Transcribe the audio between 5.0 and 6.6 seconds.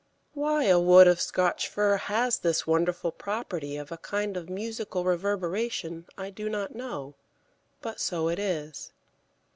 reverberation I do